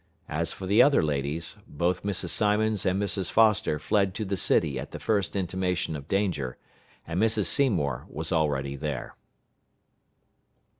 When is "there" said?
8.75-9.15